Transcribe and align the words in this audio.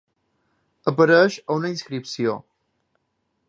Apareix 0.91 1.37
a 1.43 1.59
una 1.59 1.71
inscripció. 1.75 2.37